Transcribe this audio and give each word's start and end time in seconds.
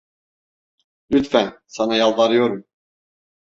Lütfen, 1.11 1.61
sana 1.67 1.95
yalvarıyorum. 1.95 2.65